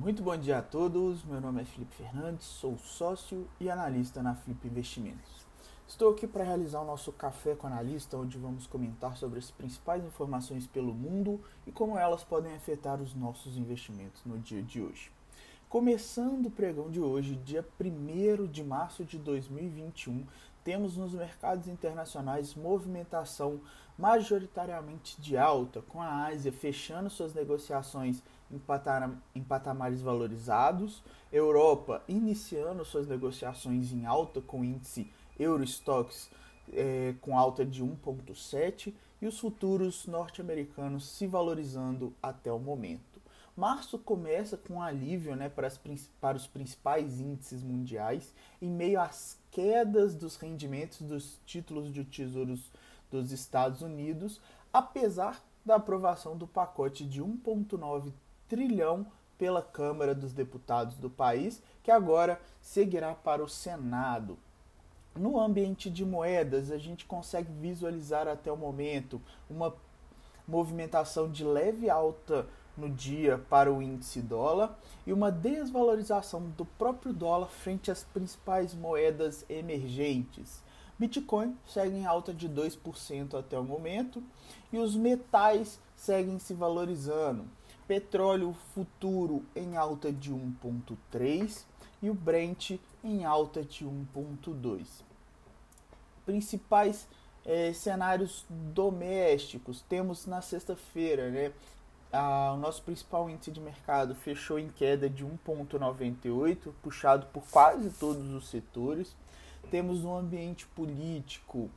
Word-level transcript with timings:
Muito 0.00 0.22
bom 0.22 0.34
dia 0.34 0.56
a 0.56 0.62
todos. 0.62 1.22
Meu 1.24 1.42
nome 1.42 1.60
é 1.60 1.64
Felipe 1.66 1.94
Fernandes, 1.94 2.46
sou 2.46 2.78
sócio 2.78 3.46
e 3.60 3.68
analista 3.68 4.22
na 4.22 4.34
Flip 4.34 4.66
Investimentos. 4.66 5.46
Estou 5.86 6.10
aqui 6.10 6.26
para 6.26 6.42
realizar 6.42 6.80
o 6.80 6.86
nosso 6.86 7.12
café 7.12 7.54
com 7.54 7.66
analista, 7.66 8.16
onde 8.16 8.38
vamos 8.38 8.66
comentar 8.66 9.18
sobre 9.18 9.38
as 9.38 9.50
principais 9.50 10.02
informações 10.02 10.66
pelo 10.66 10.94
mundo 10.94 11.38
e 11.66 11.70
como 11.70 11.98
elas 11.98 12.24
podem 12.24 12.54
afetar 12.54 12.98
os 12.98 13.14
nossos 13.14 13.58
investimentos 13.58 14.22
no 14.24 14.38
dia 14.38 14.62
de 14.62 14.80
hoje. 14.80 15.12
Começando 15.68 16.46
o 16.46 16.50
pregão 16.50 16.90
de 16.90 16.98
hoje, 16.98 17.36
dia 17.36 17.62
1 17.78 18.46
de 18.46 18.64
março 18.64 19.04
de 19.04 19.18
2021, 19.18 20.26
temos 20.64 20.96
nos 20.96 21.12
mercados 21.12 21.68
internacionais 21.68 22.54
movimentação 22.54 23.60
majoritariamente 23.98 25.20
de 25.20 25.36
alta, 25.36 25.82
com 25.82 26.00
a 26.00 26.24
Ásia 26.24 26.50
fechando 26.50 27.10
suas 27.10 27.34
negociações 27.34 28.22
em, 29.34 29.42
patamares 29.42 30.00
valorizados, 30.02 31.02
Europa 31.32 32.02
iniciando 32.08 32.84
suas 32.84 33.06
negociações 33.06 33.92
em 33.92 34.06
alta 34.06 34.40
com 34.40 34.64
índice 34.64 35.10
Eurostox 35.38 36.30
é, 36.72 37.14
com 37.20 37.38
alta 37.38 37.64
de 37.64 37.84
1,7 37.84 38.94
e 39.20 39.26
os 39.26 39.38
futuros 39.38 40.06
norte-americanos 40.06 41.08
se 41.08 41.26
valorizando 41.26 42.14
até 42.22 42.52
o 42.52 42.58
momento. 42.58 43.20
Março 43.56 43.98
começa 43.98 44.56
com 44.56 44.80
alívio 44.80 45.36
né, 45.36 45.48
para, 45.48 45.66
as, 45.66 45.78
para 46.20 46.36
os 46.36 46.46
principais 46.46 47.20
índices 47.20 47.62
mundiais, 47.62 48.32
em 48.62 48.70
meio 48.70 49.00
às 49.00 49.38
quedas 49.50 50.14
dos 50.14 50.36
rendimentos 50.36 51.02
dos 51.02 51.38
títulos 51.44 51.92
de 51.92 52.04
tesouros 52.04 52.70
dos 53.10 53.32
Estados 53.32 53.82
Unidos, 53.82 54.40
apesar 54.72 55.42
da 55.64 55.76
aprovação 55.76 56.36
do 56.36 56.46
pacote 56.46 57.04
de 57.04 57.22
1,9 57.22 58.12
trilhão 58.50 59.06
pela 59.38 59.62
Câmara 59.62 60.12
dos 60.12 60.32
Deputados 60.32 60.96
do 60.96 61.08
país, 61.08 61.62
que 61.84 61.90
agora 61.90 62.38
seguirá 62.60 63.14
para 63.14 63.42
o 63.42 63.48
Senado. 63.48 64.36
No 65.14 65.40
ambiente 65.40 65.88
de 65.88 66.04
moedas, 66.04 66.70
a 66.70 66.76
gente 66.76 67.04
consegue 67.04 67.50
visualizar 67.52 68.26
até 68.26 68.50
o 68.50 68.56
momento 68.56 69.22
uma 69.48 69.74
movimentação 70.46 71.30
de 71.30 71.44
leve 71.44 71.88
alta 71.88 72.46
no 72.76 72.90
dia 72.90 73.38
para 73.48 73.72
o 73.72 73.80
índice 73.80 74.20
dólar 74.20 74.76
e 75.06 75.12
uma 75.12 75.30
desvalorização 75.30 76.42
do 76.56 76.64
próprio 76.64 77.12
dólar 77.12 77.48
frente 77.48 77.90
às 77.90 78.02
principais 78.02 78.74
moedas 78.74 79.44
emergentes. 79.48 80.62
Bitcoin 80.98 81.56
segue 81.66 81.96
em 81.96 82.04
alta 82.04 82.34
de 82.34 82.48
2% 82.48 83.38
até 83.38 83.58
o 83.58 83.64
momento 83.64 84.22
e 84.72 84.78
os 84.78 84.96
metais 84.96 85.80
seguem 85.96 86.38
se 86.38 86.52
valorizando. 86.52 87.44
Petróleo 87.90 88.54
futuro 88.72 89.44
em 89.52 89.76
alta 89.76 90.12
de 90.12 90.32
1,3 90.32 91.64
e 92.00 92.08
o 92.08 92.14
Brent 92.14 92.78
em 93.02 93.24
alta 93.24 93.64
de 93.64 93.84
1,2. 93.84 94.86
Principais 96.24 97.08
é, 97.44 97.72
cenários 97.72 98.46
domésticos 98.48 99.82
temos 99.88 100.24
na 100.24 100.40
sexta-feira, 100.40 101.30
né? 101.30 101.52
o 102.54 102.56
nosso 102.58 102.80
principal 102.84 103.28
índice 103.28 103.50
de 103.50 103.58
mercado 103.58 104.14
fechou 104.14 104.56
em 104.56 104.68
queda 104.68 105.10
de 105.10 105.26
1,98, 105.26 106.72
puxado 106.80 107.26
por 107.32 107.42
quase 107.50 107.90
todos 107.98 108.32
os 108.32 108.48
setores. 108.50 109.16
Temos 109.68 110.04
no 110.04 110.16
ambiente 110.16 110.64
político, 110.64 111.68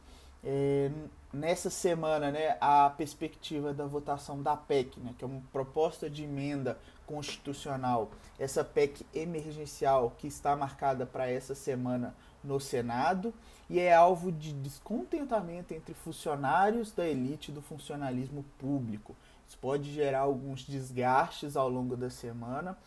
é, 0.44 0.92
nessa 1.34 1.70
semana, 1.70 2.32
né, 2.32 2.56
a 2.62 2.90
perspectiva 2.92 3.74
da 3.74 3.86
votação 3.86 4.42
da 4.42 4.56
PEC, 4.56 5.00
né, 5.00 5.16
que 5.18 5.24
é 5.24 5.28
uma 5.28 5.42
proposta 5.52 6.10
de 6.10 6.24
emenda 6.24 6.78
constitucional, 7.08 8.12
essa 8.38 8.64
PEC 8.64 9.06
emergencial 9.14 10.14
que 10.18 10.28
está 10.28 10.56
marcada 10.56 11.06
para 11.06 11.30
essa 11.30 11.56
semana 11.56 12.16
no 12.44 12.60
Senado 12.60 13.34
e 13.70 13.80
é 13.80 13.94
alvo 13.94 14.32
de 14.32 14.54
descontentamento 14.54 15.74
entre 15.74 15.94
funcionários 15.94 16.92
da 16.92 17.08
elite 17.08 17.52
do 17.52 17.62
funcionalismo 17.62 18.46
público. 18.60 19.16
Isso 19.48 19.58
pode 19.58 19.92
gerar 19.92 20.20
alguns 20.20 20.64
desgastes 20.64 21.58
ao 21.58 21.70
longo 21.70 21.98
da 21.98 22.10
semana, 22.10 22.78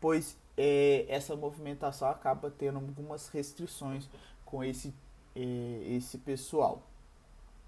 pois 0.00 0.36
é, 0.56 1.06
essa 1.08 1.36
movimentação 1.36 2.08
acaba 2.08 2.50
tendo 2.50 2.76
algumas 2.78 3.28
restrições 3.28 4.08
com 4.44 4.62
esse, 4.64 4.92
é, 5.34 5.82
esse 5.86 6.18
pessoal. 6.18 6.82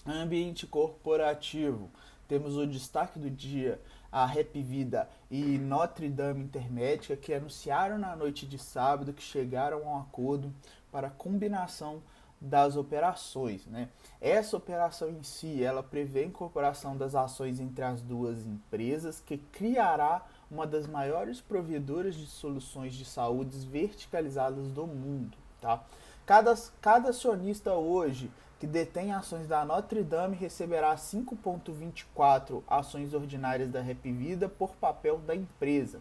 Ambiente 0.07 0.67
corporativo. 0.67 1.91
Temos 2.29 2.57
o 2.57 2.67
destaque 2.67 3.19
do 3.19 3.31
dia 3.31 3.81
a 4.13 4.27
Rap 4.27 4.61
Vida 4.63 5.09
e 5.31 5.59
Notre 5.59 6.09
Dame 6.09 6.45
Intermédica 6.45 7.17
que 7.17 7.33
anunciaram 7.33 7.99
na 7.99 8.15
noite 8.15 8.47
de 8.47 8.59
sábado 8.59 9.13
que 9.13 9.23
chegaram 9.23 9.79
a 9.79 9.93
um 9.93 10.01
acordo 10.01 10.53
para 10.93 11.09
a 11.09 11.11
combinação 11.11 12.03
das 12.41 12.77
operações. 12.77 13.67
Né? 13.67 13.89
Essa 14.21 14.57
operação 14.57 15.09
em 15.09 15.23
si, 15.23 15.65
ela 15.65 15.83
prevê 15.83 16.21
a 16.21 16.27
incorporação 16.27 16.97
das 16.97 17.15
ações 17.15 17.59
entre 17.59 17.83
as 17.83 18.03
duas 18.03 18.45
empresas, 18.45 19.21
que 19.21 19.39
criará 19.39 20.25
uma 20.51 20.67
das 20.67 20.87
maiores 20.87 21.41
provedoras 21.41 22.15
de 22.15 22.27
soluções 22.27 22.95
de 22.95 23.05
saúde 23.05 23.57
verticalizadas 23.67 24.71
do 24.71 24.87
mundo. 24.87 25.37
Tá? 25.61 25.83
Cada, 26.27 26.55
cada 26.81 27.09
acionista 27.09 27.73
hoje 27.73 28.31
que 28.65 28.69
detém 28.69 29.13
ações 29.13 29.47
da 29.47 29.63
Notre 29.63 30.03
Dame 30.03 30.35
receberá 30.35 30.97
5,24 30.97 32.63
ações 32.67 33.13
ordinárias 33.13 33.71
da 33.71 33.83
Repvida 33.83 34.49
por 34.49 34.75
papel 34.77 35.19
da 35.19 35.37
empresa 35.37 36.01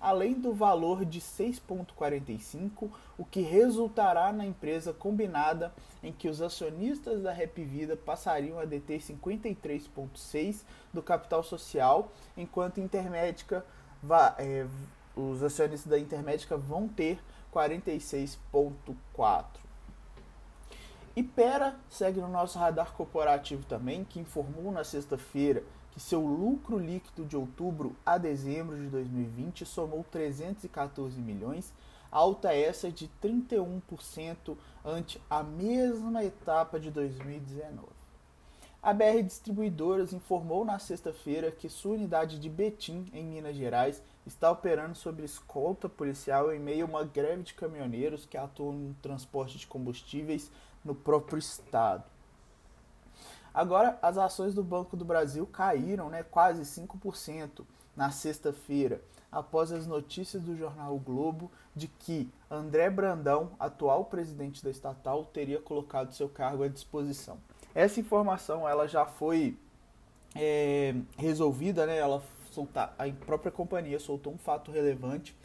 além 0.00 0.34
do 0.34 0.52
valor 0.52 1.04
de 1.04 1.18
6,45, 1.18 2.90
o 3.16 3.24
que 3.24 3.40
resultará 3.40 4.32
na 4.32 4.46
empresa 4.46 4.92
combinada 4.92 5.72
em 6.02 6.12
que 6.12 6.28
os 6.28 6.42
acionistas 6.42 7.22
da 7.22 7.32
Rap 7.32 7.64
Vida 7.64 7.96
passariam 7.96 8.60
a 8.60 8.66
deter 8.66 9.00
53,6 9.00 10.62
do 10.92 11.02
capital 11.02 11.42
social, 11.42 12.12
enquanto 12.36 12.80
Intermédica 12.80 13.64
é, 14.38 14.66
os 15.16 15.42
acionistas 15.42 15.90
da 15.90 15.98
Intermédica 15.98 16.56
vão 16.56 16.86
ter 16.86 17.18
46,4. 17.50 19.63
Ipera 21.16 21.76
segue 21.88 22.20
no 22.20 22.26
nosso 22.26 22.58
radar 22.58 22.92
corporativo 22.92 23.64
também, 23.66 24.04
que 24.04 24.18
informou 24.18 24.72
na 24.72 24.82
sexta-feira 24.82 25.62
que 25.92 26.00
seu 26.00 26.20
lucro 26.20 26.76
líquido 26.76 27.24
de 27.24 27.36
outubro 27.36 27.94
a 28.04 28.18
dezembro 28.18 28.76
de 28.76 28.88
2020 28.88 29.64
somou 29.64 30.04
314 30.10 31.20
milhões, 31.20 31.72
alta 32.10 32.52
essa 32.52 32.90
de 32.90 33.08
31% 33.22 34.56
ante 34.84 35.22
a 35.30 35.44
mesma 35.44 36.24
etapa 36.24 36.80
de 36.80 36.90
2019. 36.90 37.93
A 38.84 38.92
BR 38.92 39.22
Distribuidoras 39.22 40.12
informou 40.12 40.62
na 40.62 40.78
sexta-feira 40.78 41.50
que 41.50 41.70
sua 41.70 41.94
unidade 41.94 42.38
de 42.38 42.50
Betim, 42.50 43.10
em 43.14 43.24
Minas 43.24 43.56
Gerais, 43.56 44.02
está 44.26 44.50
operando 44.50 44.94
sob 44.94 45.24
escolta 45.24 45.88
policial 45.88 46.52
em 46.52 46.60
meio 46.60 46.84
a 46.84 46.88
uma 46.90 47.02
greve 47.02 47.44
de 47.44 47.54
caminhoneiros 47.54 48.26
que 48.26 48.36
atuam 48.36 48.74
no 48.74 48.94
transporte 48.96 49.56
de 49.56 49.66
combustíveis 49.66 50.50
no 50.84 50.94
próprio 50.94 51.38
estado. 51.38 52.04
Agora, 53.54 53.98
as 54.02 54.18
ações 54.18 54.52
do 54.52 54.62
Banco 54.62 54.98
do 54.98 55.04
Brasil 55.04 55.46
caíram 55.46 56.10
né, 56.10 56.22
quase 56.22 56.60
5% 56.60 57.64
na 57.96 58.10
sexta-feira, 58.10 59.00
após 59.32 59.72
as 59.72 59.86
notícias 59.86 60.42
do 60.42 60.54
jornal 60.54 60.94
o 60.94 61.00
Globo 61.00 61.50
de 61.74 61.88
que 61.88 62.30
André 62.50 62.90
Brandão, 62.90 63.52
atual 63.58 64.04
presidente 64.04 64.62
da 64.62 64.68
estatal, 64.68 65.24
teria 65.24 65.58
colocado 65.58 66.12
seu 66.12 66.28
cargo 66.28 66.62
à 66.62 66.68
disposição. 66.68 67.38
Essa 67.74 68.00
informação 68.00 68.68
ela 68.68 68.86
já 68.86 69.04
foi 69.04 69.56
é, 70.36 70.94
resolvida, 71.16 71.86
né? 71.86 71.98
Ela 71.98 72.22
soltar, 72.50 72.94
a 72.98 73.10
própria 73.26 73.50
companhia 73.50 73.98
soltou 73.98 74.32
um 74.32 74.38
fato 74.38 74.70
relevante, 74.70 75.36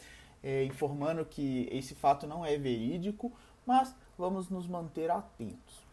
é, 0.42 0.64
informando 0.64 1.24
que 1.24 1.68
esse 1.72 1.94
fato 1.94 2.26
não 2.26 2.46
é 2.46 2.56
verídico, 2.56 3.32
mas 3.66 3.94
vamos 4.16 4.48
nos 4.48 4.66
manter 4.66 5.10
atentos. 5.10 5.90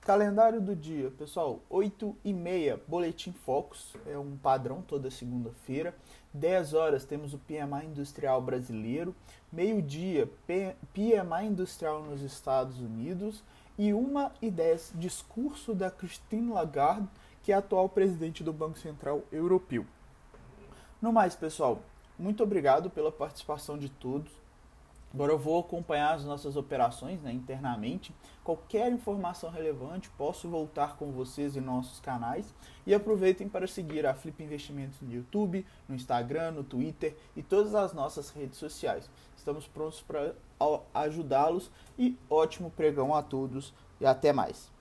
Calendário 0.00 0.62
do 0.62 0.74
dia, 0.74 1.10
pessoal, 1.10 1.60
8 1.68 2.16
e 2.24 2.32
meia, 2.32 2.80
Boletim 2.88 3.32
Focus, 3.32 3.94
é 4.06 4.16
um 4.16 4.34
padrão 4.36 4.80
toda 4.80 5.10
segunda-feira. 5.10 5.94
10 6.32 6.72
horas 6.72 7.04
temos 7.04 7.34
o 7.34 7.38
PMI 7.38 7.86
Industrial 7.86 8.40
Brasileiro. 8.40 9.14
Meio-dia, 9.52 10.26
PMI 10.46 11.46
Industrial 11.46 12.02
nos 12.02 12.22
Estados 12.22 12.80
Unidos. 12.80 13.42
E 13.82 13.94
1 13.94 14.30
e 14.42 14.50
10, 14.50 14.92
discurso 14.96 15.72
da 15.72 15.90
Christine 15.90 16.52
Lagarde, 16.52 17.08
que 17.42 17.50
é 17.50 17.54
atual 17.54 17.88
presidente 17.88 18.44
do 18.44 18.52
Banco 18.52 18.78
Central 18.78 19.22
Europeu. 19.32 19.86
No 21.00 21.10
mais, 21.10 21.34
pessoal, 21.34 21.80
muito 22.18 22.42
obrigado 22.42 22.90
pela 22.90 23.10
participação 23.10 23.78
de 23.78 23.88
todos. 23.88 24.30
Agora 25.12 25.32
eu 25.32 25.38
vou 25.38 25.58
acompanhar 25.58 26.14
as 26.14 26.24
nossas 26.24 26.56
operações 26.56 27.20
né, 27.20 27.32
internamente. 27.32 28.14
Qualquer 28.44 28.92
informação 28.92 29.50
relevante, 29.50 30.08
posso 30.10 30.48
voltar 30.48 30.96
com 30.96 31.10
vocês 31.10 31.56
em 31.56 31.60
nossos 31.60 31.98
canais. 32.00 32.54
E 32.86 32.94
aproveitem 32.94 33.48
para 33.48 33.66
seguir 33.66 34.06
a 34.06 34.14
Flip 34.14 34.42
Investimentos 34.42 35.00
no 35.00 35.12
YouTube, 35.12 35.66
no 35.88 35.94
Instagram, 35.94 36.52
no 36.52 36.64
Twitter 36.64 37.16
e 37.34 37.42
todas 37.42 37.74
as 37.74 37.92
nossas 37.92 38.30
redes 38.30 38.58
sociais. 38.58 39.10
Estamos 39.36 39.66
prontos 39.66 40.00
para 40.00 40.34
ajudá-los 40.94 41.70
e 41.98 42.16
ótimo 42.28 42.70
pregão 42.70 43.14
a 43.14 43.22
todos 43.22 43.74
e 44.00 44.06
até 44.06 44.32
mais. 44.32 44.79